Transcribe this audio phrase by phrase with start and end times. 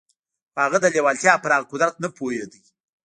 [0.51, 2.59] خو هغه د لېوالتیا پر هغه قدرت نه پوهېده.